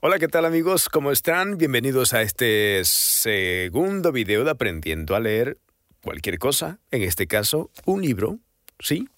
Hola, 0.00 0.20
¿qué 0.20 0.28
tal 0.28 0.44
amigos? 0.44 0.88
¿Cómo 0.88 1.10
están? 1.10 1.58
Bienvenidos 1.58 2.14
a 2.14 2.22
este 2.22 2.82
segundo 2.84 4.12
video 4.12 4.44
de 4.44 4.52
Aprendiendo 4.52 5.16
a 5.16 5.20
leer 5.20 5.58
cualquier 6.04 6.38
cosa, 6.38 6.78
en 6.92 7.02
este 7.02 7.26
caso 7.26 7.72
un 7.84 8.02
libro, 8.02 8.38
¿sí? 8.78 9.08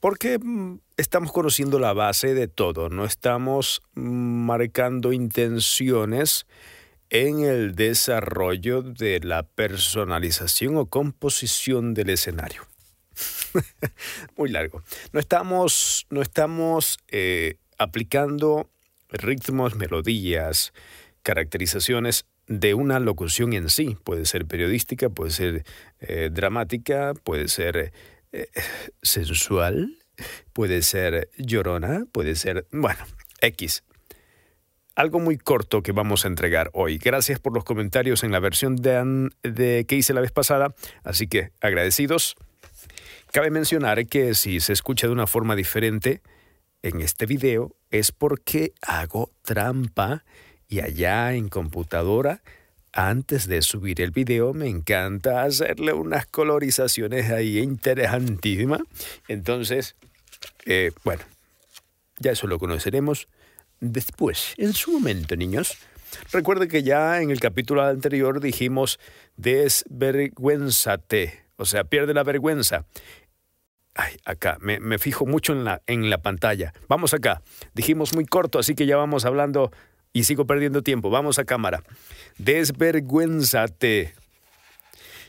Porque 0.00 0.38
mm, 0.38 0.78
estamos 0.96 1.32
conociendo 1.32 1.78
la 1.78 1.92
base 1.92 2.32
de 2.32 2.48
todo, 2.48 2.88
no 2.88 3.04
estamos 3.04 3.82
marcando 3.92 5.12
intenciones 5.12 6.46
en 7.10 7.40
el 7.40 7.74
desarrollo 7.74 8.80
de 8.80 9.20
la 9.20 9.42
personalización 9.42 10.78
o 10.78 10.86
composición 10.86 11.92
del 11.92 12.08
escenario. 12.08 12.62
Muy 14.38 14.48
largo. 14.48 14.82
No 15.12 15.20
estamos, 15.20 16.06
no 16.08 16.22
estamos 16.22 17.00
eh, 17.08 17.58
aplicando 17.76 18.70
ritmos, 19.10 19.74
melodías, 19.76 20.72
caracterizaciones 21.22 22.26
de 22.46 22.74
una 22.74 23.00
locución 23.00 23.52
en 23.52 23.68
sí. 23.68 23.96
Puede 24.04 24.26
ser 24.26 24.46
periodística, 24.46 25.08
puede 25.08 25.30
ser 25.30 25.64
eh, 26.00 26.30
dramática, 26.32 27.14
puede 27.14 27.48
ser 27.48 27.92
eh, 28.32 28.48
sensual, 29.02 29.98
puede 30.52 30.82
ser 30.82 31.30
llorona, 31.36 32.04
puede 32.12 32.36
ser, 32.36 32.66
bueno, 32.70 33.04
X. 33.40 33.82
Algo 34.94 35.20
muy 35.20 35.36
corto 35.36 35.82
que 35.82 35.92
vamos 35.92 36.24
a 36.24 36.28
entregar 36.28 36.70
hoy. 36.72 36.96
Gracias 36.96 37.38
por 37.38 37.52
los 37.52 37.64
comentarios 37.64 38.24
en 38.24 38.32
la 38.32 38.40
versión 38.40 38.76
de, 38.76 39.28
de 39.42 39.84
que 39.86 39.96
hice 39.96 40.14
la 40.14 40.22
vez 40.22 40.32
pasada, 40.32 40.74
así 41.04 41.26
que 41.26 41.50
agradecidos. 41.60 42.36
Cabe 43.30 43.50
mencionar 43.50 44.06
que 44.06 44.34
si 44.34 44.60
se 44.60 44.72
escucha 44.72 45.06
de 45.06 45.12
una 45.12 45.26
forma 45.26 45.54
diferente, 45.54 46.22
en 46.82 47.00
este 47.00 47.26
video 47.26 47.75
es 47.90 48.12
porque 48.12 48.72
hago 48.82 49.30
trampa 49.42 50.24
y 50.68 50.80
allá 50.80 51.34
en 51.34 51.48
computadora, 51.48 52.42
antes 52.92 53.46
de 53.46 53.62
subir 53.62 54.00
el 54.00 54.10
video, 54.10 54.54
me 54.54 54.68
encanta 54.68 55.42
hacerle 55.42 55.92
unas 55.92 56.26
colorizaciones 56.26 57.30
ahí 57.30 57.58
interesantísimas. 57.58 58.80
Entonces, 59.28 59.96
eh, 60.64 60.92
bueno, 61.04 61.22
ya 62.18 62.32
eso 62.32 62.46
lo 62.46 62.58
conoceremos 62.58 63.28
después, 63.80 64.54
en 64.56 64.72
su 64.72 64.92
momento, 64.92 65.36
niños. 65.36 65.76
Recuerde 66.32 66.68
que 66.68 66.82
ya 66.82 67.20
en 67.20 67.30
el 67.30 67.40
capítulo 67.40 67.82
anterior 67.82 68.40
dijimos 68.40 68.98
desvergüenzate, 69.36 71.44
o 71.56 71.66
sea, 71.66 71.84
pierde 71.84 72.14
la 72.14 72.24
vergüenza. 72.24 72.86
Ay, 73.98 74.18
acá, 74.26 74.58
me, 74.60 74.98
fijo 74.98 75.24
mucho 75.24 75.54
en 75.54 75.64
la, 75.64 75.80
en 75.86 76.10
la 76.10 76.18
pantalla. 76.18 76.74
Vamos 76.86 77.14
acá. 77.14 77.40
Dijimos 77.72 78.14
muy 78.14 78.26
corto, 78.26 78.58
así 78.58 78.74
que 78.74 78.84
ya 78.84 78.98
vamos 78.98 79.24
hablando 79.24 79.72
y 80.12 80.24
sigo 80.24 80.46
perdiendo 80.46 80.82
tiempo. 80.82 81.08
Vamos 81.08 81.38
a 81.38 81.46
cámara. 81.46 81.82
Desvergüénzate. 82.36 84.14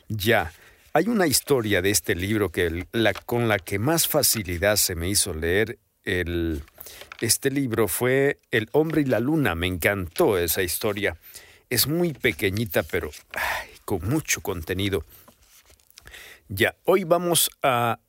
Ya. 0.09 0.52
Hay 0.92 1.08
una 1.08 1.28
historia 1.28 1.82
de 1.82 1.92
este 1.92 2.14
libro 2.14 2.52
que 2.52 2.86
la, 2.92 3.14
con 3.14 3.48
la 3.48 3.58
que 3.58 3.80
más 3.80 4.06
facilidad 4.06 4.76
se 4.76 4.96
me 4.96 5.08
hizo 5.08 5.34
leer 5.34 5.80
el, 6.04 6.64
este 7.22 7.52
libro 7.52 7.88
fue 7.88 8.40
El 8.52 8.68
hombre 8.74 9.02
y 9.02 9.06
la 9.06 9.22
luna. 9.22 9.56
Me 9.56 9.68
encantó 9.68 10.38
esa 10.38 10.62
historia. 10.62 11.16
Es 11.70 11.88
muy 11.88 12.14
pequeñita, 12.14 12.84
pero 12.84 13.12
con 13.86 14.08
mucho 14.09 14.42
contenido. 14.42 15.06
Ya, 16.50 16.76
hoy 16.86 17.06
vamos 17.06 17.50
a 17.64 18.00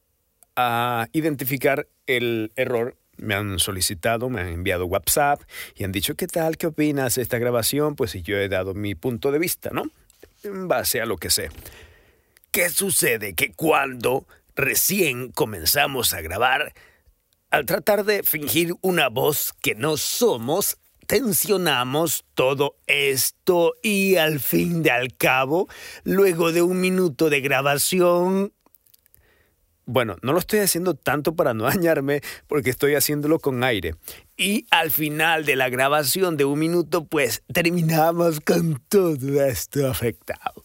a 0.61 1.09
identificar 1.12 1.87
el 2.09 2.51
error. 2.56 2.97
Me 3.17 3.34
han 3.34 3.61
solicitado, 3.61 4.28
me 4.28 4.41
han 4.41 4.48
enviado 4.48 4.87
WhatsApp 4.87 5.41
y 5.77 5.84
han 5.84 5.92
dicho, 5.92 6.17
¿qué 6.17 6.27
tal? 6.27 6.56
¿Qué 6.56 6.67
opinas 6.67 7.15
de 7.15 7.23
esta 7.23 7.39
grabación? 7.39 7.95
Pues 7.95 8.12
yo 8.25 8.37
he 8.37 8.48
dado 8.48 8.75
mi 8.75 8.97
punto 8.97 9.31
de 9.31 9.39
vista, 9.39 9.70
¿no? 9.73 9.84
En 10.43 10.66
base 10.66 11.00
a 11.00 11.06
lo 11.06 11.16
que 11.16 11.31
sé. 11.31 11.50
¿Qué 12.50 12.71
sucede? 12.71 13.34
Que 13.34 13.53
cuando 13.53 14.27
recién 14.56 15.31
comenzamos 15.31 16.12
a 16.12 16.22
grabar, 16.22 16.75
al 17.50 17.65
tratar 17.65 18.05
de 18.05 18.25
fingir 18.25 18.75
una 18.81 19.09
voz 19.09 19.55
que 19.62 19.77
no 19.77 19.97
somos, 19.97 20.77
tensionamos 21.06 22.25
todo 22.34 22.77
esto 22.87 23.75
y 23.82 24.16
al 24.16 24.41
fin 24.41 24.82
de 24.82 24.91
al 24.91 25.16
cabo, 25.16 25.69
luego 26.05 26.53
de 26.53 26.62
un 26.62 26.81
minuto 26.81 27.31
de 27.31 27.41
grabación, 27.41 28.53
bueno, 29.88 30.16
no 30.21 30.34
lo 30.34 30.38
estoy 30.38 30.60
haciendo 30.60 30.94
tanto 30.94 31.34
para 31.34 31.54
no 31.54 31.65
dañarme 31.65 32.21
porque 32.47 32.71
estoy 32.71 32.94
haciéndolo 32.94 33.38
con 33.38 33.65
aire. 33.65 33.94
Y 34.37 34.66
al 34.71 34.91
final 34.91 35.47
de 35.47 35.56
la 35.56 35.71
grabación 35.71 36.37
de 36.37 36.44
un 36.44 36.59
minuto, 36.59 37.06
pues 37.06 37.43
terminamos 37.53 38.41
con 38.41 38.81
todo 38.88 39.43
esto 39.43 39.88
afectado. 39.88 40.62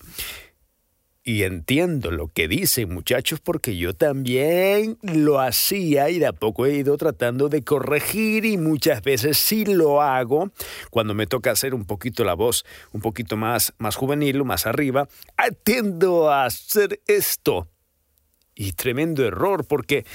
Y 1.25 1.43
entiendo 1.43 2.11
lo 2.11 2.27
que 2.27 2.49
dicen 2.49 2.93
muchachos 2.93 3.39
porque 3.39 3.77
yo 3.77 3.95
también 3.95 4.97
lo 5.01 5.39
hacía 5.39 6.09
y 6.09 6.19
de 6.19 6.25
a 6.25 6.33
poco 6.33 6.65
he 6.65 6.75
ido 6.75 6.97
tratando 6.97 7.47
de 7.47 7.63
corregir 7.63 8.43
y 8.43 8.57
muchas 8.57 9.01
veces 9.01 9.37
sí 9.37 9.63
lo 9.63 10.01
hago 10.01 10.51
cuando 10.89 11.13
me 11.13 11.25
toca 11.25 11.51
hacer 11.51 11.73
un 11.73 11.85
poquito 11.85 12.25
la 12.25 12.33
voz 12.33 12.65
un 12.91 12.99
poquito 12.99 13.37
más, 13.37 13.73
más 13.77 13.95
juvenil, 13.95 14.43
más 14.43 14.65
arriba, 14.65 15.07
atiendo 15.37 16.29
a 16.29 16.43
hacer 16.43 16.99
esto 17.07 17.69
y 18.55 18.73
tremendo 18.73 19.25
error 19.25 19.65
porque 19.65 20.05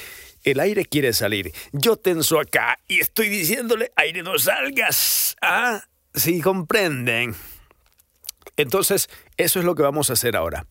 el 0.45 0.61
aire 0.61 0.85
quiere 0.85 1.13
salir. 1.13 1.53
Yo 1.73 1.97
tenso 1.97 2.41
acá 2.41 2.79
y 2.87 3.01
estoy 3.01 3.29
diciéndole, 3.29 3.93
aire 3.97 4.23
no 4.23 4.39
salgas. 4.39 5.37
Ah, 5.43 5.83
sí 6.15 6.41
comprenden. 6.41 7.35
Entonces, 8.57 9.09
eso 9.37 9.59
es 9.59 9.65
lo 9.65 9.75
que 9.75 9.83
vamos 9.83 10.11
a 10.11 10.15
hacer 10.15 10.37
ahora. 10.37 10.67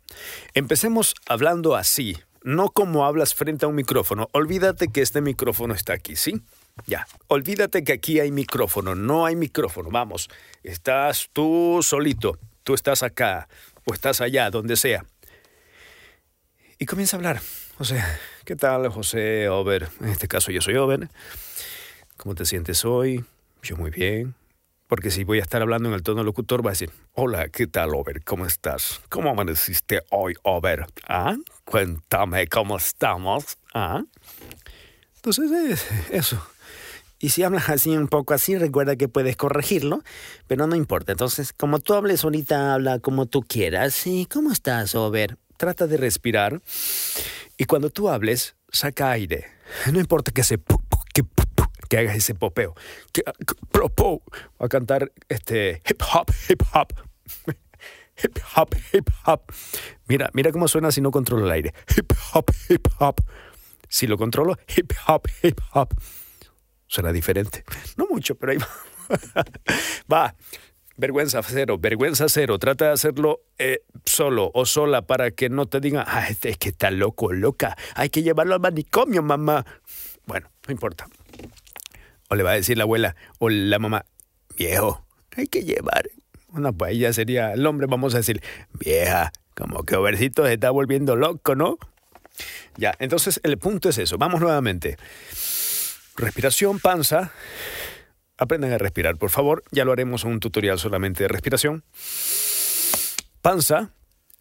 Empecemos 0.54 1.16
hablando 1.26 1.76
así, 1.76 2.18
no 2.44 2.70
como 2.70 3.06
hablas 3.06 3.34
frente 3.34 3.66
a 3.66 3.70
un 3.70 3.76
micrófono. 3.76 4.28
Olvídate 4.34 4.90
que 4.90 5.02
este 5.02 5.22
micrófono 5.22 5.74
está 5.74 5.94
aquí, 5.94 6.16
¿sí? 6.16 6.42
Ya, 6.86 7.08
olvídate 7.28 7.84
que 7.84 7.94
aquí 7.94 8.20
hay 8.20 8.32
micrófono, 8.32 8.94
no 8.94 9.26
hay 9.26 9.36
micrófono, 9.36 9.90
vamos, 9.90 10.30
estás 10.64 11.30
tú 11.34 11.80
solito, 11.82 12.38
tú 12.64 12.76
estás 12.76 13.02
acá 13.02 13.48
o 13.86 13.94
estás 13.96 14.22
allá, 14.22 14.52
donde 14.52 14.76
sea 14.76 15.04
y 16.80 16.86
comienza 16.86 17.16
a 17.16 17.20
hablar. 17.20 17.42
O 17.80 17.86
sea, 17.86 18.20
¿qué 18.46 18.56
tal, 18.56 18.90
José 18.90 19.50
Over? 19.50 19.90
En 20.02 20.10
este 20.10 20.28
caso 20.28 20.52
yo 20.52 20.62
soy 20.62 20.76
Over. 20.76 21.10
¿Cómo 22.18 22.36
te 22.36 22.46
sientes 22.46 22.86
hoy? 22.86 23.24
Yo 23.62 23.78
muy 23.78 23.92
bien. 23.92 24.36
Porque 24.88 25.12
si 25.12 25.26
voy 25.26 25.40
a 25.40 25.42
estar 25.42 25.62
hablando 25.62 25.90
en 25.90 25.96
el 25.96 26.02
tono 26.02 26.24
locutor, 26.24 26.66
va 26.66 26.70
a 26.70 26.74
decir, 26.74 26.92
hola, 27.14 27.50
¿qué 27.50 27.68
tal, 27.68 27.94
Over? 27.94 28.24
¿Cómo 28.24 28.46
estás? 28.46 29.02
¿Cómo 29.10 29.30
amaneciste 29.30 30.02
hoy, 30.12 30.36
Over? 30.44 30.86
¿Ah? 31.08 31.36
Cuéntame 31.66 32.48
cómo 32.48 32.78
estamos. 32.78 33.58
¿Ah? 33.74 34.04
Entonces, 35.16 35.86
eso. 36.10 36.42
Y 37.20 37.30
si 37.30 37.44
hablas 37.44 37.70
así 37.70 37.98
un 37.98 38.08
poco 38.08 38.34
así, 38.34 38.58
recuerda 38.58 38.96
que 38.96 39.10
puedes 39.10 39.36
corregirlo, 39.36 40.04
pero 40.48 40.68
no 40.68 40.76
importa. 40.76 41.12
Entonces, 41.12 41.52
como 41.52 41.80
tú 41.80 41.94
hables 41.94 42.24
ahorita, 42.24 42.76
habla 42.76 43.00
como 43.00 43.26
tú 43.26 43.42
quieras. 43.42 44.08
¿Y 44.08 44.26
cómo 44.28 44.52
estás, 44.52 44.96
Over? 44.96 45.38
Trata 45.58 45.88
de 45.88 45.98
respirar 45.98 46.62
y 47.58 47.66
cuando 47.66 47.90
tú 47.90 48.10
hables, 48.10 48.56
saca 48.72 49.12
aire. 49.12 49.46
No 49.92 50.00
importa 50.00 50.32
que 50.32 50.44
se 50.44 50.58
que, 51.14 51.24
que 51.90 51.98
hagas 51.98 52.16
ese 52.16 52.36
popeo. 52.36 52.76
Que, 53.12 53.24
va 53.26 54.66
a 54.66 54.70
cantar 54.70 55.12
este 55.28 55.82
hip 55.90 56.02
hop, 56.14 56.32
hip 56.50 56.62
hop. 56.74 56.94
Hip 58.24 58.40
hop, 58.56 58.76
hip 58.94 59.10
hop. 59.28 59.42
Mira, 60.08 60.32
mira 60.34 60.52
cómo 60.52 60.68
suena 60.68 60.90
si 60.92 61.02
no 61.02 61.12
controlo 61.12 61.46
el 61.46 61.52
aire. 61.52 61.76
Hip 61.96 62.12
hop, 62.34 62.46
hip 62.68 62.88
hop. 62.98 63.22
Si 63.88 64.08
lo 64.08 64.18
controlo, 64.18 64.58
hip 64.76 64.92
hop, 65.08 65.28
hip 65.44 65.60
hop. 65.74 65.94
Suena 66.88 67.12
diferente. 67.12 67.64
No 67.96 68.08
mucho, 68.10 68.34
pero 68.34 68.54
ahí 68.54 68.58
va. 68.58 69.46
va. 70.12 70.36
Vergüenza 70.98 71.44
cero, 71.44 71.78
vergüenza 71.78 72.28
cero. 72.28 72.58
Trata 72.58 72.86
de 72.86 72.92
hacerlo 72.92 73.42
eh, 73.60 73.82
solo 74.04 74.50
o 74.54 74.66
sola 74.66 75.04
para 75.04 75.30
que 75.30 75.48
no 75.48 75.68
te 75.68 75.80
digan, 75.80 76.04
ah, 76.08 76.28
este 76.28 76.50
es 76.50 76.58
que 76.58 76.70
está 76.70 76.90
loco, 76.90 77.32
loca. 77.32 77.78
Hay 77.96 78.10
que 78.10 78.24
llevarlo 78.24 78.56
al 78.56 78.60
manicomio, 78.60 79.22
mamá. 79.22 79.64
Bueno, 80.26 80.50
no 80.68 80.72
importa. 80.72 81.08
O 82.30 82.36
le 82.36 82.44
va 82.44 82.52
a 82.52 82.56
decir 82.56 82.78
la 82.78 82.84
abuela 82.84 83.16
o 83.38 83.50
la 83.50 83.78
mamá, 83.80 84.06
viejo, 84.58 85.06
hay 85.36 85.48
que 85.48 85.64
llevar. 85.64 86.10
Bueno, 86.50 86.74
pues 86.74 86.98
ya 86.98 87.14
sería 87.14 87.54
el 87.54 87.66
hombre, 87.68 87.88
vamos 87.88 88.16
a 88.16 88.18
decir, 88.18 88.42
vieja, 88.74 89.32
como 89.56 89.84
que 89.84 89.96
Obercito 89.96 90.46
se 90.46 90.54
está 90.54 90.72
volviendo 90.72 91.16
loco, 91.16 91.56
¿no? 91.56 91.78
Ya, 92.76 92.94
entonces 93.00 93.40
el 93.44 93.58
punto 93.58 93.90
es 93.90 93.98
eso. 93.98 94.18
Vamos 94.18 94.42
nuevamente. 94.42 94.98
Respiración, 96.16 96.80
panza. 96.80 97.32
Aprendan 98.38 98.72
a 98.72 98.78
respirar, 98.78 99.18
por 99.18 99.32
favor. 99.32 99.64
Ya 99.72 99.84
lo 99.84 99.92
haremos 99.92 100.24
en 100.24 100.32
un 100.32 100.40
tutorial 100.40 100.78
solamente 100.78 101.24
de 101.24 101.28
respiración. 101.28 101.84
Panza. 103.42 103.92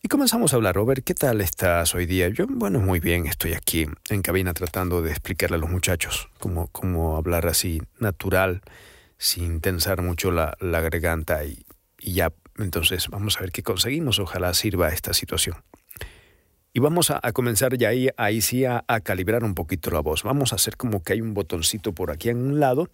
Y 0.03 0.09
comenzamos 0.09 0.53
a 0.53 0.57
hablar. 0.57 0.75
Robert, 0.75 1.03
¿qué 1.03 1.15
tal 1.15 1.41
estás 1.41 1.95
hoy 1.95 2.05
día? 2.05 2.29
Yo, 2.29 2.47
bueno, 2.47 2.79
muy 2.79 3.01
bien. 3.01 3.27
Estoy 3.27 3.55
aquí 3.55 3.87
en 4.11 4.23
cabina 4.23 4.53
tratando 4.53 5.01
de 5.01 5.11
explicarle 5.11 5.57
a 5.57 5.61
los 5.61 5.71
muchachos 5.71 6.29
cómo, 6.39 6.69
cómo 6.69 7.17
hablar 7.17 7.47
así 7.47 7.81
natural, 7.99 8.61
sin 9.17 9.61
tensar 9.61 10.03
mucho 10.03 10.31
la, 10.31 10.57
garganta 10.61 11.45
y, 11.45 11.65
ya, 11.99 12.33
entonces 12.59 13.09
vamos 13.09 13.39
a 13.39 13.41
ver 13.41 13.51
qué 13.51 13.63
conseguimos. 13.63 14.19
Ojalá 14.19 14.53
sirva 14.53 14.91
esta 14.91 15.15
situación. 15.15 15.57
Y 16.75 16.81
vamos 16.81 17.11
a, 17.11 17.21
comenzar 17.33 17.79
ya 17.79 17.89
ahí, 17.89 18.11
ahí 18.19 18.43
sí 18.43 18.67
a, 18.67 18.85
a, 18.87 19.01
calibrar 19.01 19.43
un 19.43 19.55
poquito 19.55 19.91
la 19.91 20.01
voz. 20.01 20.23
Vamos 20.23 20.53
a 20.53 20.57
hacer 20.57 20.77
como 20.77 21.03
que 21.03 21.15
hay 21.15 21.23
un 21.23 21.33
botoncito 21.33 21.95
por 21.95 22.11
aquí 22.11 22.29
en 22.29 22.37
un 22.37 22.61
lado. 22.61 22.91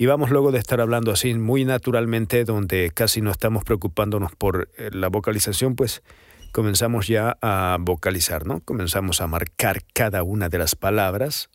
Y 0.00 0.06
vamos 0.06 0.30
luego 0.30 0.52
de 0.52 0.60
estar 0.60 0.80
hablando 0.80 1.10
así 1.10 1.34
muy 1.34 1.64
naturalmente, 1.64 2.44
donde 2.44 2.92
casi 2.94 3.20
no 3.20 3.32
estamos 3.32 3.64
preocupándonos 3.64 4.30
por 4.36 4.70
eh, 4.78 4.90
la 4.92 5.08
vocalización, 5.08 5.74
pues 5.74 6.04
comenzamos 6.52 7.08
ya 7.08 7.36
a 7.42 7.76
vocalizar, 7.80 8.46
¿no? 8.46 8.60
Comenzamos 8.60 9.20
a 9.20 9.26
marcar 9.26 9.82
cada 9.92 10.22
una 10.22 10.48
de 10.48 10.58
las 10.58 10.76
palabras, 10.76 11.50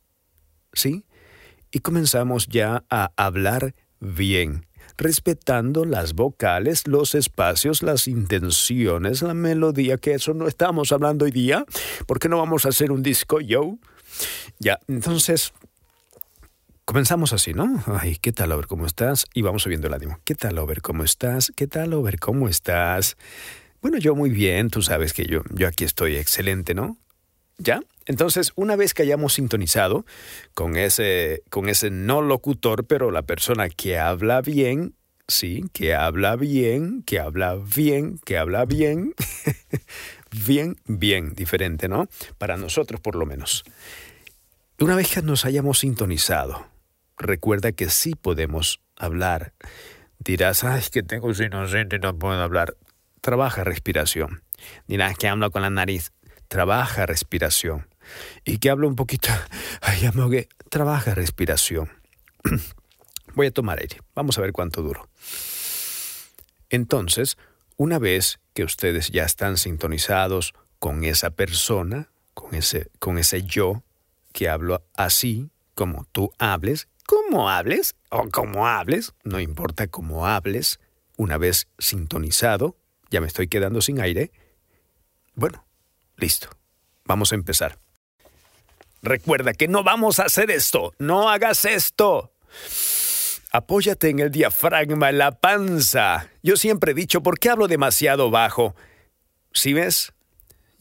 ¿sí? 0.73 1.05
Y 1.71 1.79
comenzamos 1.79 2.47
ya 2.47 2.83
a 2.89 3.13
hablar 3.15 3.75
bien, 4.01 4.65
respetando 4.97 5.85
las 5.85 6.13
vocales, 6.13 6.85
los 6.85 7.15
espacios, 7.15 7.81
las 7.81 8.09
intenciones, 8.09 9.21
la 9.21 9.33
melodía, 9.33 9.97
que 9.97 10.15
eso 10.15 10.33
no 10.33 10.49
estamos 10.49 10.91
hablando 10.91 11.23
hoy 11.23 11.31
día, 11.31 11.63
porque 12.07 12.27
no 12.27 12.39
vamos 12.39 12.65
a 12.65 12.69
hacer 12.69 12.91
un 12.91 13.03
disco 13.03 13.39
yo. 13.39 13.77
Ya, 14.59 14.79
entonces 14.89 15.53
comenzamos 16.93 17.33
así, 17.33 17.55
¿no? 17.55 17.83
Ay, 17.87 18.17
¿qué 18.21 18.31
tal, 18.31 18.51
Over? 18.51 18.67
¿Cómo 18.67 18.85
estás? 18.85 19.25
Y 19.33 19.41
vamos 19.41 19.63
subiendo 19.63 19.87
el 19.87 19.95
ánimo. 19.95 20.19
¿Qué 20.25 20.35
tal, 20.35 20.59
Over? 20.59 20.83
¿Cómo 20.83 21.03
estás? 21.03 21.51
¿Qué 21.55 21.65
tal, 21.65 21.91
Over? 21.95 22.19
¿Cómo 22.19 22.47
estás? 22.47 23.17
Bueno, 23.81 23.97
yo 23.97 24.13
muy 24.13 24.29
bien, 24.29 24.69
tú 24.69 24.83
sabes 24.83 25.11
que 25.11 25.25
yo, 25.25 25.41
yo 25.49 25.67
aquí 25.67 25.85
estoy 25.85 26.17
excelente, 26.17 26.75
¿no? 26.75 26.99
¿Ya? 27.57 27.81
Entonces, 28.05 28.51
una 28.55 28.75
vez 28.75 28.93
que 28.93 29.01
hayamos 29.01 29.33
sintonizado 29.33 30.05
con 30.53 30.77
ese, 30.77 31.41
con 31.49 31.67
ese 31.67 31.89
no 31.89 32.21
locutor, 32.21 32.85
pero 32.85 33.09
la 33.09 33.23
persona 33.23 33.69
que 33.69 33.97
habla 33.97 34.41
bien, 34.41 34.93
sí, 35.27 35.65
que 35.73 35.95
habla 35.95 36.35
bien, 36.35 37.01
que 37.01 37.19
habla 37.19 37.55
bien, 37.55 38.19
que 38.23 38.37
habla 38.37 38.65
bien, 38.65 39.15
bien, 40.45 40.75
bien, 40.85 41.33
diferente, 41.33 41.87
¿no? 41.87 42.07
Para 42.37 42.55
nosotros 42.55 43.01
por 43.01 43.15
lo 43.15 43.25
menos. 43.25 43.63
Una 44.79 44.95
vez 44.95 45.11
que 45.11 45.23
nos 45.23 45.45
hayamos 45.45 45.79
sintonizado, 45.79 46.71
recuerda 47.17 47.71
que 47.71 47.89
sí 47.89 48.15
podemos 48.15 48.81
hablar. 48.95 49.53
Dirás, 50.19 50.63
ay, 50.63 50.83
que 50.91 51.03
tengo 51.03 51.31
inocente 51.31 51.97
y 51.97 51.99
no 51.99 52.17
puedo 52.17 52.41
hablar 52.41 52.75
trabaja 53.23 53.63
respiración. 53.63 54.43
Dirás 54.85 55.17
que 55.17 55.29
hablo 55.29 55.49
con 55.49 55.61
la 55.61 55.69
nariz, 55.69 56.11
trabaja 56.49 57.05
respiración. 57.05 57.87
Y 58.43 58.57
que 58.57 58.69
hablo 58.69 58.87
un 58.87 58.97
poquito, 58.97 59.29
ay, 59.81 60.01
que 60.29 60.49
trabaja 60.69 61.15
respiración. 61.15 61.89
Voy 63.33 63.47
a 63.47 63.51
tomar 63.51 63.79
aire, 63.79 64.01
vamos 64.13 64.37
a 64.37 64.41
ver 64.41 64.51
cuánto 64.51 64.81
duro. 64.81 65.09
Entonces, 66.69 67.37
una 67.77 67.97
vez 67.97 68.39
que 68.53 68.65
ustedes 68.65 69.09
ya 69.09 69.23
están 69.23 69.57
sintonizados 69.57 70.53
con 70.79 71.05
esa 71.05 71.29
persona, 71.29 72.09
con 72.33 72.53
ese, 72.53 72.91
con 72.99 73.17
ese 73.17 73.43
yo 73.43 73.83
que 74.33 74.49
hablo 74.49 74.85
así, 74.95 75.49
como 75.75 76.05
tú 76.11 76.33
hables, 76.39 76.89
como 77.05 77.49
hables 77.49 77.95
o 78.09 78.29
como 78.29 78.67
hables, 78.67 79.13
no 79.23 79.39
importa 79.39 79.87
cómo 79.87 80.27
hables, 80.27 80.79
una 81.17 81.37
vez 81.37 81.67
sintonizado, 81.77 82.77
ya 83.09 83.21
me 83.21 83.27
estoy 83.27 83.47
quedando 83.47 83.81
sin 83.81 84.01
aire. 84.01 84.31
Bueno, 85.35 85.65
listo. 86.17 86.49
Vamos 87.05 87.31
a 87.31 87.35
empezar. 87.35 87.77
Recuerda 89.01 89.53
que 89.53 89.67
no 89.67 89.83
vamos 89.83 90.19
a 90.19 90.23
hacer 90.23 90.49
esto. 90.49 90.93
No 90.97 91.29
hagas 91.29 91.65
esto. 91.65 92.31
Apóyate 93.51 94.09
en 94.09 94.19
el 94.19 94.31
diafragma, 94.31 95.09
en 95.09 95.17
la 95.17 95.31
panza. 95.31 96.29
Yo 96.41 96.55
siempre 96.55 96.91
he 96.91 96.95
dicho, 96.95 97.21
¿por 97.21 97.37
qué 97.37 97.49
hablo 97.49 97.67
demasiado 97.67 98.31
bajo? 98.31 98.75
¿Sí 99.51 99.73
ves? 99.73 100.13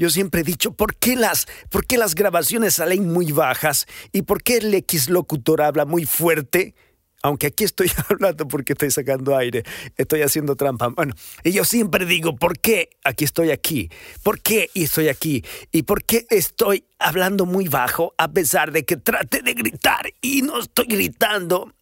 Yo 0.03 0.11
siempre 0.11 0.41
he 0.41 0.43
dicho, 0.43 0.73
¿por 0.73 0.97
qué 0.97 1.15
las, 1.15 1.47
por 1.71 1.87
qué 1.87 1.97
las 1.97 2.17
grabaciones 2.17 2.75
salen 2.75 3.13
muy 3.13 3.31
bajas? 3.31 3.87
¿Y 4.11 4.23
por 4.23 4.43
qué 4.43 4.57
el 4.57 4.75
X 4.75 5.09
locutor 5.09 5.63
habla 5.63 5.85
muy 5.85 6.07
fuerte? 6.07 6.75
aunque 7.23 7.47
aquí 7.47 7.63
estoy 7.63 7.89
hablando 8.11 8.49
porque 8.49 8.73
estoy 8.73 8.91
sacando 8.91 9.37
aire, 9.37 9.63
estoy 9.97 10.23
haciendo 10.23 10.57
trampa. 10.57 10.89
Bueno, 10.89 11.15
y 11.45 11.53
yo 11.53 11.65
siempre 11.65 12.05
digo, 12.05 12.35
¿por 12.35 12.59
qué 12.59 12.91
aquí 13.05 13.25
estoy 13.25 13.53
aquí? 13.53 13.91
¿Por 14.25 14.41
qué 14.41 14.71
estoy 14.75 15.07
aquí? 15.07 15.45
¿Y 15.71 15.85
por 15.85 16.03
qué 16.03 16.27
estoy 16.31 16.85
hablando 16.99 17.47
muy 17.47 17.69
bajo 17.69 18.13
a 18.19 18.33
pesar 18.33 18.73
de 18.73 18.85
que 18.85 18.97
trate 18.97 19.41
de 19.43 19.55
gritar 19.55 20.13
y 20.21 20.43
no 20.43 20.59
estoy 20.59 20.87
gritando? 20.87 21.73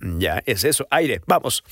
Ya, 0.00 0.44
es 0.46 0.62
eso, 0.62 0.86
aire, 0.90 1.22
vamos. 1.26 1.64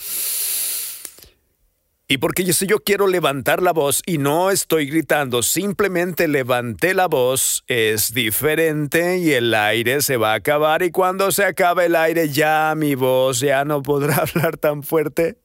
Y 2.09 2.19
porque 2.19 2.45
yo, 2.45 2.53
si 2.53 2.67
yo 2.67 2.81
quiero 2.81 3.07
levantar 3.07 3.63
la 3.63 3.73
voz 3.73 4.03
y 4.05 4.19
no 4.19 4.51
estoy 4.51 4.87
gritando, 4.87 5.43
simplemente 5.43 6.29
levanté 6.29 6.95
la 6.95 7.07
voz, 7.07 7.65
es 7.69 8.13
diferente 8.13 9.19
y 9.19 9.33
el 9.33 9.55
aire 9.55 10.03
se 10.03 10.17
va 10.17 10.33
a 10.33 10.37
acabar 10.37 10.83
y 10.83 10.91
cuando 10.91 11.31
se 11.33 11.45
acabe 11.45 11.87
el 11.87 11.97
aire 11.97 12.29
ya 12.29 12.75
mi 12.77 12.95
voz 12.95 13.41
ya 13.41 13.65
no 13.65 13.83
podrá 13.83 14.17
hablar 14.35 14.59
tan 14.59 14.83
fuerte. 14.83 15.39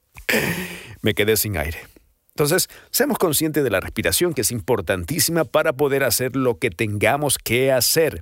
Me 1.01 1.13
quedé 1.13 1.38
sin 1.38 1.57
aire. 1.57 1.80
Entonces, 2.38 2.68
seamos 2.92 3.18
conscientes 3.18 3.63
de 3.63 3.69
la 3.71 3.80
respiración 3.80 4.33
que 4.33 4.42
es 4.42 4.51
importantísima 4.51 5.44
para 5.44 5.74
poder 5.74 6.03
hacer 6.03 6.36
lo 6.36 6.60
que 6.60 6.69
tengamos 6.69 7.38
que 7.39 7.71
hacer. 7.71 8.21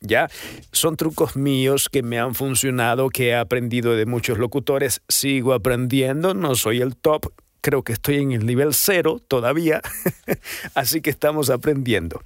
¿Ya? 0.00 0.30
Son 0.72 0.96
trucos 0.96 1.36
míos 1.36 1.90
que 1.90 2.02
me 2.02 2.18
han 2.18 2.34
funcionado, 2.34 3.10
que 3.10 3.28
he 3.28 3.34
aprendido 3.34 3.96
de 3.96 4.06
muchos 4.06 4.38
locutores, 4.38 5.02
sigo 5.08 5.52
aprendiendo, 5.52 6.32
no 6.32 6.54
soy 6.54 6.80
el 6.80 6.96
top, 6.96 7.32
creo 7.60 7.82
que 7.82 7.92
estoy 7.92 8.16
en 8.16 8.32
el 8.32 8.46
nivel 8.46 8.74
cero 8.74 9.20
todavía, 9.26 9.80
así 10.74 11.00
que 11.00 11.10
estamos 11.10 11.50
aprendiendo. 11.50 12.22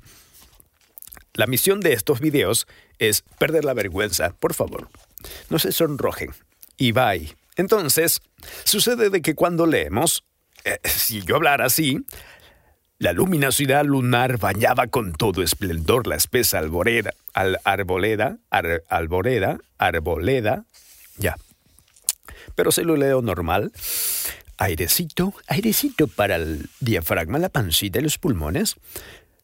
La 1.35 1.47
misión 1.47 1.81
de 1.81 1.93
estos 1.93 2.21
videos 2.21 2.67
es 2.99 3.23
perder 3.39 3.65
la 3.65 3.75
vergüenza, 3.75 4.35
por 4.39 4.55
favor. 4.55 4.89
No 5.51 5.59
se 5.59 5.73
sonrojen. 5.73 6.31
Y 6.77 6.93
bye. 6.93 7.37
Entonces, 7.57 8.21
sucede 8.65 9.11
de 9.11 9.23
que 9.23 9.35
cuando 9.35 9.67
leemos, 9.67 10.25
eh, 10.65 10.79
si 10.85 11.23
yo 11.23 11.37
hablara 11.37 11.67
así, 11.67 12.05
la 12.99 13.13
luminosidad 13.13 13.85
lunar 13.85 14.39
bañaba 14.39 14.87
con 14.87 15.13
todo 15.13 15.43
esplendor 15.43 16.07
la 16.07 16.17
espesa 16.17 16.59
alboreda, 16.59 17.13
al, 17.33 17.59
arboleda, 17.65 18.39
arboleda, 18.51 20.65
ya. 21.17 21.37
Pero 22.55 22.71
se 22.71 22.85
lo 22.85 22.97
leo 22.97 23.23
normal 23.23 23.73
airecito, 24.65 25.35
airecito 25.47 26.09
para 26.09 26.37
el 26.37 26.69
diafragma, 26.81 27.39
la 27.39 27.49
pancita 27.49 27.99
y 27.99 28.03
los 28.03 28.19
pulmones. 28.19 28.77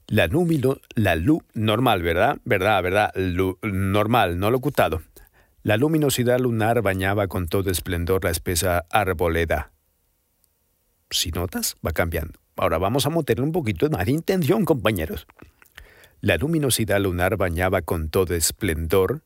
La 0.07 0.27
número, 0.27 0.81
la 0.95 1.15
luz 1.15 1.43
normal, 1.55 2.03
¿verdad? 2.03 2.39
¿Verdad, 2.45 2.83
verdad? 2.83 3.15
normal, 3.63 4.39
no 4.39 4.51
locutado. 4.51 5.03
La 5.63 5.77
luminosidad 5.77 6.41
lunar 6.41 6.83
bañaba 6.83 7.29
con 7.29 7.47
todo 7.47 7.71
esplendor 7.71 8.25
la 8.25 8.31
espesa 8.31 8.87
arboleda. 8.91 9.71
Si 11.11 11.31
notas, 11.31 11.77
va 11.87 11.93
cambiando. 11.93 12.41
Ahora 12.57 12.79
vamos 12.79 13.07
a 13.07 13.11
meterle 13.11 13.45
un 13.45 13.53
poquito 13.53 13.89
más 13.91 14.07
de 14.07 14.13
intención, 14.13 14.65
compañeros. 14.65 15.27
La 16.21 16.37
luminosidad 16.37 17.01
lunar 17.01 17.37
bañaba 17.37 17.83
con 17.83 18.11
todo 18.11 18.35
esplendor 18.35 19.23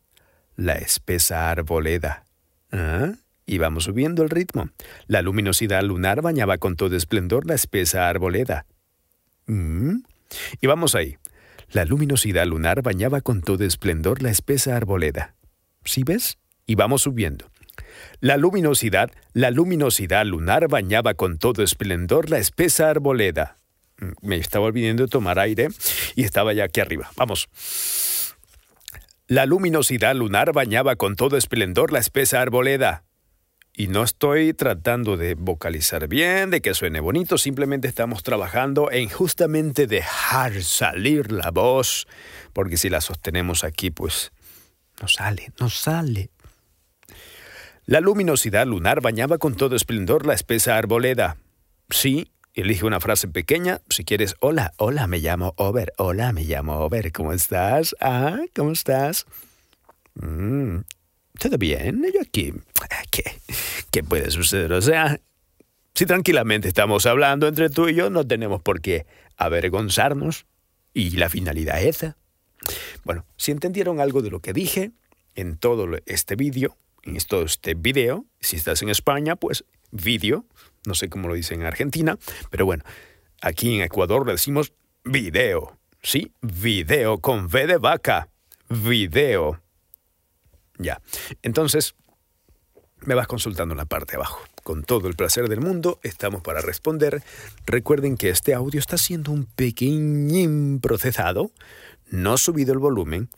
la 0.56 0.74
espesa 0.74 1.50
arboleda. 1.50 2.24
¿Ah? 2.72 3.12
Y 3.46 3.58
vamos 3.58 3.84
subiendo 3.84 4.22
el 4.22 4.30
ritmo. 4.30 4.70
La 5.06 5.22
luminosidad 5.22 5.82
lunar 5.82 6.22
bañaba 6.22 6.58
con 6.58 6.76
todo 6.76 6.96
esplendor 6.96 7.46
la 7.46 7.54
espesa 7.54 8.08
arboleda. 8.08 8.66
Mm. 9.46 9.98
Y 10.60 10.66
vamos 10.66 10.94
ahí. 10.94 11.16
La 11.70 11.84
luminosidad 11.84 12.46
lunar 12.46 12.82
bañaba 12.82 13.20
con 13.20 13.40
todo 13.40 13.64
esplendor 13.64 14.22
la 14.22 14.30
espesa 14.30 14.76
arboleda. 14.76 15.34
¿Sí 15.84 16.02
ves? 16.04 16.38
Y 16.66 16.76
vamos 16.76 17.02
subiendo. 17.02 17.50
La 18.20 18.36
luminosidad, 18.36 19.10
la 19.32 19.50
luminosidad 19.50 20.24
lunar 20.24 20.68
bañaba 20.68 21.14
con 21.14 21.38
todo 21.38 21.62
esplendor 21.62 22.30
la 22.30 22.38
espesa 22.38 22.90
arboleda. 22.90 23.58
Mm, 23.98 24.26
me 24.26 24.36
estaba 24.36 24.66
olvidando 24.66 25.04
de 25.04 25.08
tomar 25.08 25.38
aire 25.38 25.68
y 26.14 26.24
estaba 26.24 26.52
ya 26.52 26.64
aquí 26.64 26.80
arriba. 26.80 27.10
Vamos. 27.16 27.48
La 29.26 29.46
luminosidad 29.46 30.14
lunar 30.14 30.52
bañaba 30.52 30.96
con 30.96 31.16
todo 31.16 31.36
esplendor 31.36 31.92
la 31.92 31.98
espesa 31.98 32.40
arboleda. 32.40 33.04
Y 33.76 33.88
no 33.88 34.04
estoy 34.04 34.54
tratando 34.54 35.16
de 35.16 35.35
vocalizar 35.35 36.07
bien, 36.07 36.50
de 36.50 36.61
que 36.61 36.75
suene 36.75 37.00
bonito, 37.00 37.38
simplemente 37.38 37.88
estamos 37.88 38.23
trabajando 38.23 38.93
en 38.93 39.09
justamente 39.09 39.88
dejar 39.88 40.62
salir 40.62 41.33
la 41.33 41.50
voz, 41.50 42.07
porque 42.52 42.76
si 42.76 42.88
la 42.88 43.00
sostenemos 43.00 43.64
aquí, 43.64 43.90
pues 43.90 44.31
no 45.02 45.09
sale, 45.09 45.52
no 45.59 45.69
sale. 45.71 46.31
La 47.85 48.00
luminosidad 48.00 48.64
lunar 48.64 49.00
bañaba 49.00 49.38
con 49.38 49.57
todo 49.57 49.75
esplendor 49.75 50.25
la 50.25 50.35
espesa 50.35 50.78
arboleda. 50.78 51.37
Sí, 51.90 52.31
elige 52.54 52.87
una 52.87 53.00
frase 53.00 53.26
pequeña, 53.26 53.81
si 53.90 54.04
quieres, 54.04 54.37
hola, 54.38 54.73
hola, 54.76 55.09
me 55.09 55.19
llamo 55.19 55.52
Over, 55.57 55.93
hola, 55.99 56.33
me 56.33 56.45
llamo 56.45 56.78
Over, 56.78 57.11
¿cómo 57.11 57.33
estás? 57.33 57.97
Ah, 58.00 58.38
¿cómo 58.54 58.71
estás? 58.71 59.26
Mm, 60.14 60.78
¿Todo 61.38 61.59
bien? 61.59 62.05
Yo 62.12 62.21
aquí. 62.21 62.53
¿Qué? 63.11 63.25
¿qué 63.91 64.03
puede 64.03 64.31
suceder? 64.31 64.73
O 64.73 64.83
sea, 64.83 65.21
si 65.95 66.05
tranquilamente 66.07 66.67
estamos 66.67 67.07
hablando 67.07 67.47
entre 67.47 67.71
tú 67.71 67.88
y 67.88 67.95
yo, 67.95 68.11
no 68.11 68.26
tenemos 68.26 68.61
por 68.61 68.81
qué 68.81 69.07
avergonzarnos. 69.37 70.47
Y 70.93 71.11
la 71.11 71.29
finalidad 71.29 71.81
es 71.81 71.97
esa. 71.97 72.17
Bueno, 73.05 73.25
si 73.37 73.53
entendieron 73.53 74.00
algo 74.00 74.23
de 74.23 74.31
lo 74.31 74.41
que 74.41 74.53
dije 74.53 74.93
en 75.35 75.57
todo 75.57 75.88
este 76.07 76.37
vídeo, 76.37 76.76
en 77.05 77.17
todo 77.19 77.45
este 77.45 77.75
video, 77.75 78.25
si 78.41 78.57
estás 78.57 78.83
en 78.83 78.88
España, 78.88 79.37
pues 79.37 79.64
vídeo, 79.93 80.45
no 80.87 80.95
sé 80.95 81.09
cómo 81.09 81.29
lo 81.29 81.35
dicen 81.35 81.61
en 81.61 81.67
Argentina, 81.67 82.19
pero 82.50 82.64
bueno, 82.64 82.85
aquí 83.41 83.76
en 83.76 83.83
Ecuador 83.83 84.26
le 84.26 84.33
decimos 84.33 84.73
video, 85.05 85.79
¿sí? 86.03 86.33
Video 86.41 87.19
con 87.19 87.47
V 87.47 87.67
de 87.67 87.76
vaca, 87.79 88.29
video. 88.69 89.63
Ya, 90.78 91.00
entonces 91.43 91.95
me 93.07 93.14
vas 93.14 93.26
consultando 93.26 93.73
en 93.75 93.78
la 93.78 93.85
parte 93.85 94.12
de 94.12 94.16
abajo. 94.16 94.40
Con 94.62 94.83
todo 94.83 95.09
el 95.09 95.14
placer 95.14 95.49
del 95.49 95.61
mundo, 95.61 96.00
estamos 96.02 96.43
para 96.43 96.61
responder. 96.61 97.23
Recuerden 97.66 98.16
que 98.16 98.31
este 98.31 98.54
audio 98.54 98.81
está 98.81 98.97
siendo 98.97 99.31
un 99.31 99.45
pequeñín 99.45 100.81
procesado, 100.81 101.50
no 102.11 102.38
subido 102.38 102.73
el 102.73 102.78
volumen, 102.78 103.28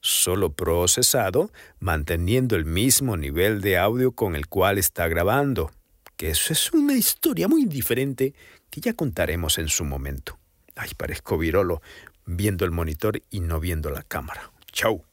solo 0.00 0.52
procesado, 0.52 1.52
manteniendo 1.78 2.56
el 2.56 2.64
mismo 2.64 3.16
nivel 3.16 3.60
de 3.60 3.78
audio 3.78 4.12
con 4.12 4.34
el 4.34 4.48
cual 4.48 4.78
está 4.78 5.06
grabando. 5.08 5.70
Que 6.16 6.30
eso 6.30 6.52
es 6.52 6.72
una 6.72 6.94
historia 6.94 7.48
muy 7.48 7.64
diferente 7.64 8.34
que 8.70 8.80
ya 8.80 8.94
contaremos 8.94 9.58
en 9.58 9.68
su 9.68 9.84
momento. 9.84 10.38
Ay, 10.74 10.90
parezco 10.96 11.38
virolo 11.38 11.80
viendo 12.26 12.64
el 12.64 12.70
monitor 12.70 13.22
y 13.30 13.40
no 13.40 13.60
viendo 13.60 13.90
la 13.90 14.02
cámara. 14.02 14.50
Chau. 14.72 15.04